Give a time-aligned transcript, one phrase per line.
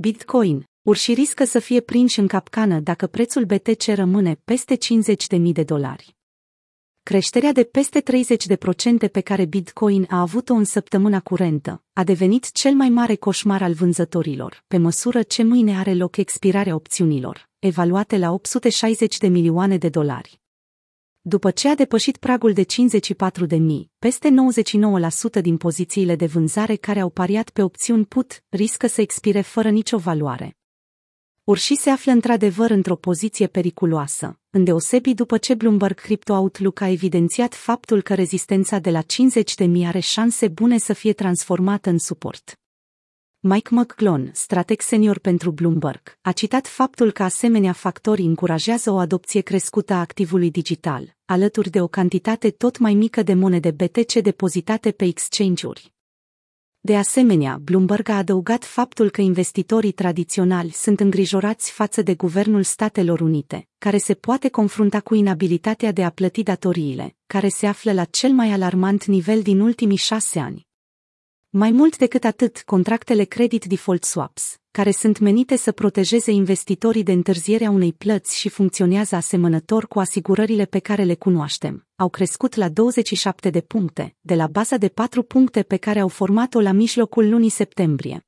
[0.00, 0.64] Bitcoin.
[0.82, 6.16] Urșii riscă să fie prinși în capcană dacă prețul BTC rămâne peste 50.000 de dolari.
[7.02, 8.02] Creșterea de peste
[9.08, 13.62] 30% pe care Bitcoin a avut-o în săptămâna curentă a devenit cel mai mare coșmar
[13.62, 19.76] al vânzătorilor, pe măsură ce mâine are loc expirarea opțiunilor, evaluate la 860 de milioane
[19.76, 20.40] de dolari.
[21.20, 24.28] După ce a depășit pragul de 54 de mii, peste
[25.38, 29.70] 99% din pozițiile de vânzare care au pariat pe opțiuni put riscă să expire fără
[29.70, 30.56] nicio valoare.
[31.44, 37.54] Urși se află într-adevăr într-o poziție periculoasă, îndeosebi după ce Bloomberg Crypto Outlook a evidențiat
[37.54, 41.98] faptul că rezistența de la 50 de mii are șanse bune să fie transformată în
[41.98, 42.58] suport.
[43.50, 49.40] Mike McClone, strateg senior pentru Bloomberg, a citat faptul că asemenea factori încurajează o adopție
[49.40, 54.90] crescută a activului digital, alături de o cantitate tot mai mică de monede BTC depozitate
[54.90, 55.92] pe exchange-uri.
[56.80, 63.20] De asemenea, Bloomberg a adăugat faptul că investitorii tradiționali sunt îngrijorați față de Guvernul Statelor
[63.20, 68.04] Unite, care se poate confrunta cu inabilitatea de a plăti datoriile, care se află la
[68.04, 70.67] cel mai alarmant nivel din ultimii șase ani.
[71.58, 77.12] Mai mult decât atât, contractele credit default swaps, care sunt menite să protejeze investitorii de
[77.12, 82.68] întârzierea unei plăți și funcționează asemănător cu asigurările pe care le cunoaștem, au crescut la
[82.68, 87.28] 27 de puncte, de la baza de 4 puncte pe care au format-o la mijlocul
[87.28, 88.26] lunii septembrie.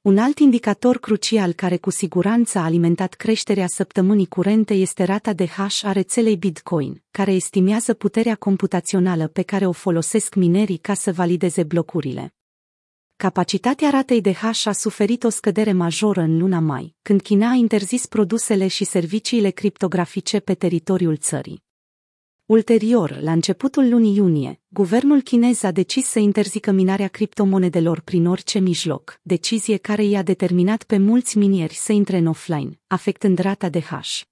[0.00, 5.46] Un alt indicator crucial care cu siguranță a alimentat creșterea săptămânii curente este rata de
[5.46, 11.12] hash a rețelei Bitcoin, care estimează puterea computațională pe care o folosesc minerii ca să
[11.12, 12.35] valideze blocurile.
[13.18, 17.54] Capacitatea ratei de hash a suferit o scădere majoră în luna mai, când China a
[17.54, 21.62] interzis produsele și serviciile criptografice pe teritoriul țării.
[22.46, 28.58] Ulterior, la începutul lunii iunie, guvernul chinez a decis să interzică minarea criptomonedelor prin orice
[28.58, 33.80] mijloc, decizie care i-a determinat pe mulți minieri să intre în offline, afectând rata de
[33.80, 34.22] hash.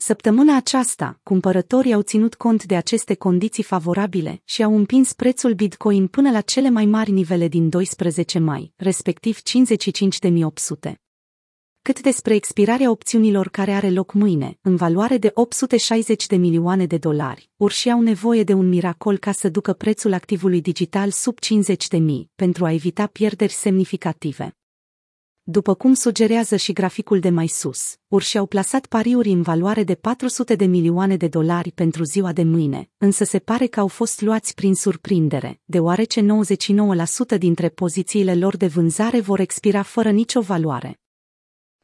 [0.00, 6.06] Săptămâna aceasta, cumpărătorii au ținut cont de aceste condiții favorabile și au împins prețul Bitcoin
[6.06, 10.92] până la cele mai mari nivele din 12 mai, respectiv 55.800
[11.82, 16.96] cât despre expirarea opțiunilor care are loc mâine, în valoare de 860 de milioane de
[16.96, 21.88] dolari, urși au nevoie de un miracol ca să ducă prețul activului digital sub 50
[21.88, 24.56] de mii, pentru a evita pierderi semnificative.
[25.50, 29.94] După cum sugerează și graficul de mai sus, urși au plasat pariuri în valoare de
[29.94, 34.20] 400 de milioane de dolari pentru ziua de mâine, însă se pare că au fost
[34.20, 36.26] luați prin surprindere, deoarece
[37.34, 41.00] 99% dintre pozițiile lor de vânzare vor expira fără nicio valoare.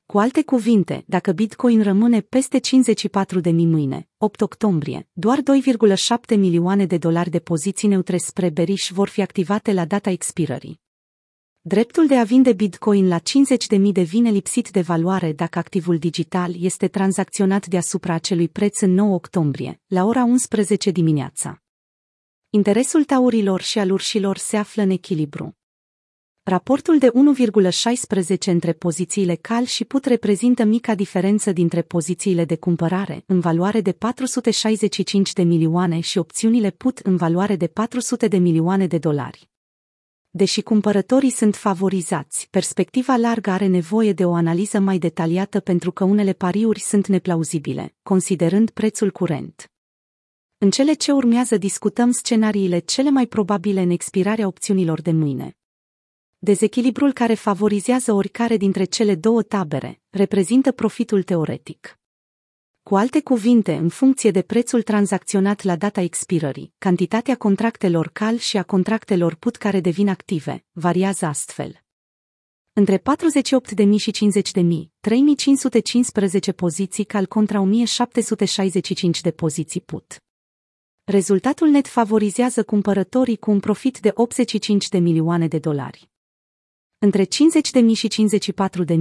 [0.07, 6.37] Cu alte cuvinte, dacă Bitcoin rămâne peste 54 de mii mâine, 8 octombrie, doar 2,7
[6.37, 10.83] milioane de dolari de poziții neutre spre beriș vor fi activate la data expirării.
[11.67, 15.99] Dreptul de a vinde Bitcoin la 50 de mii devine lipsit de valoare dacă activul
[15.99, 21.63] digital este tranzacționat deasupra acelui preț în 9 octombrie, la ora 11 dimineața.
[22.51, 25.57] Interesul taurilor și al urșilor se află în echilibru.
[26.43, 33.23] Raportul de 1,16 între pozițiile cal și put reprezintă mica diferență dintre pozițiile de cumpărare,
[33.27, 38.87] în valoare de 465 de milioane și opțiunile put în valoare de 400 de milioane
[38.87, 39.53] de dolari.
[40.37, 46.05] Deși cumpărătorii sunt favorizați, perspectiva largă are nevoie de o analiză mai detaliată pentru că
[46.05, 49.73] unele pariuri sunt neplauzibile, considerând prețul curent.
[50.59, 55.57] În cele ce urmează discutăm scenariile cele mai probabile în expirarea opțiunilor de mâine.
[56.39, 61.99] Dezechilibrul care favorizează oricare dintre cele două tabere reprezintă profitul teoretic.
[62.85, 68.57] Cu alte cuvinte, în funcție de prețul tranzacționat la data expirării, cantitatea contractelor cal și
[68.57, 71.83] a contractelor put care devin active variază astfel.
[72.73, 73.05] Între 48.000
[73.97, 74.63] și 50.000,
[75.01, 80.17] 3515 poziții cal contra 1765 de poziții put.
[81.05, 86.13] Rezultatul net favorizează cumpărătorii cu un profit de 85 de milioane de dolari
[86.99, 87.29] între 50.000
[87.95, 88.97] și 54.000,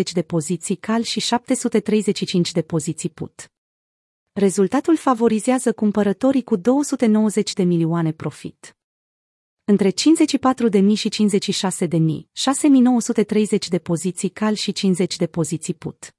[0.00, 3.52] 6.270 de poziții cal și 735 de poziții put.
[4.32, 8.76] Rezultatul favorizează cumpărătorii cu 290 de milioane profit.
[9.64, 9.94] Între 54.000
[10.94, 16.16] și 56.000, 6.930 de poziții cal și 50 de poziții put.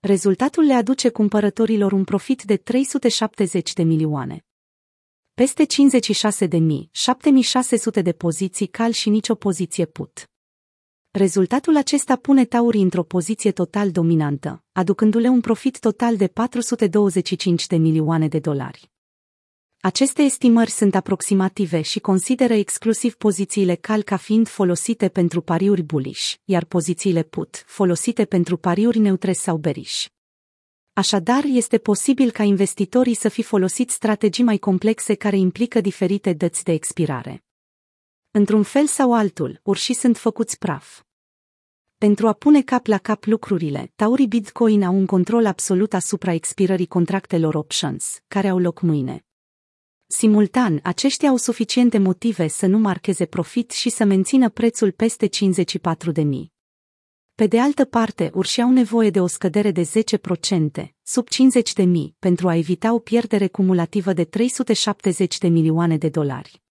[0.00, 4.46] Rezultatul le aduce cumpărătorilor un profit de 370 de milioane
[5.34, 10.30] peste 56 de mii, 7600 de poziții cal și nicio poziție put.
[11.10, 17.76] Rezultatul acesta pune Taurii într-o poziție total dominantă, aducându-le un profit total de 425 de
[17.76, 18.90] milioane de dolari.
[19.80, 26.34] Aceste estimări sunt aproximative și consideră exclusiv pozițiile cal ca fiind folosite pentru pariuri bullish,
[26.44, 30.06] iar pozițiile put folosite pentru pariuri neutre sau bearish.
[30.94, 36.64] Așadar, este posibil ca investitorii să fi folosit strategii mai complexe care implică diferite dăți
[36.64, 37.44] de expirare.
[38.30, 41.02] Într-un fel sau altul, urșii sunt făcuți praf.
[41.98, 46.86] Pentru a pune cap la cap lucrurile, taurii Bitcoin au un control absolut asupra expirării
[46.86, 49.24] contractelor options, care au loc mâine.
[50.06, 56.10] Simultan, aceștia au suficiente motive să nu marcheze profit și să mențină prețul peste 54
[56.10, 56.52] de mii.
[57.34, 61.82] Pe de altă parte, urși au nevoie de o scădere de 10%, sub 50 de
[61.82, 66.62] mii, pentru a evita o pierdere cumulativă de 370 de milioane de dolari.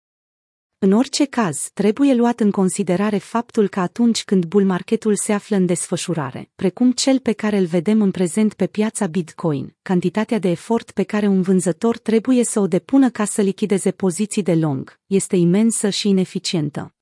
[0.78, 5.56] În orice caz, trebuie luat în considerare faptul că atunci când bull marketul se află
[5.56, 10.50] în desfășurare, precum cel pe care îl vedem în prezent pe piața Bitcoin, cantitatea de
[10.50, 15.00] efort pe care un vânzător trebuie să o depună ca să lichideze poziții de long
[15.06, 16.96] este imensă și ineficientă.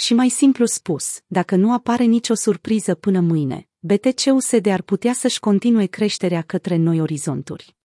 [0.00, 5.40] Și mai simplu spus, dacă nu apare nicio surpriză până mâine, BTC-USD ar putea să-și
[5.40, 7.76] continue creșterea către noi orizonturi.